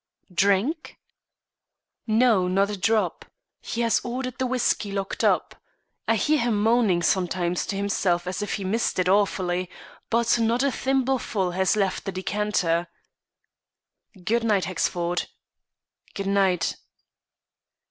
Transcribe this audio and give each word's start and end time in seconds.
"Drink?" 0.33 0.97
"No, 2.07 2.47
not 2.47 2.71
a 2.71 2.75
drop. 2.75 3.23
He 3.61 3.81
has 3.81 4.01
ordered 4.03 4.39
the 4.39 4.47
whiskey 4.47 4.91
locked 4.91 5.23
up. 5.23 5.53
I 6.07 6.15
hear 6.15 6.39
him 6.39 6.59
moaning 6.59 7.03
sometimes 7.03 7.67
to 7.67 7.75
himself 7.75 8.25
as 8.25 8.41
if 8.41 8.55
he 8.55 8.63
missed 8.63 8.97
it 8.97 9.07
awfully, 9.07 9.69
but 10.09 10.39
not 10.39 10.63
a 10.63 10.71
thimbleful 10.71 11.51
has 11.51 11.75
left 11.75 12.05
the 12.05 12.11
decanter." 12.11 12.87
"Goodnight, 14.23 14.65
Hexford." 14.65 15.27
"Good 16.15 16.25
night." 16.25 16.77